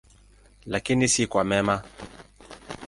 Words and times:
Lakini 0.65 1.07
si 1.09 1.27
kwa 1.27 1.43
mema. 1.43 1.83